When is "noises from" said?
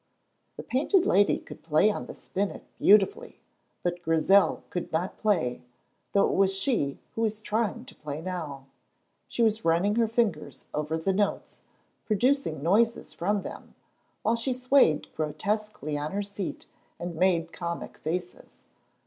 12.63-13.43